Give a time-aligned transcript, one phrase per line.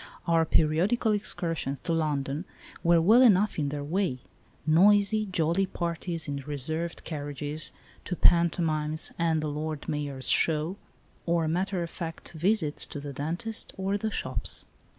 [0.25, 2.45] Our periodical excursions to London
[2.83, 4.17] were well enough in their way;
[4.65, 7.71] noisy, jolly parties in reserved carriages
[8.05, 10.77] to pantomimes and the Lord Mayor's Show,
[11.27, 14.65] or matter of fact visits to the dentist or the shops.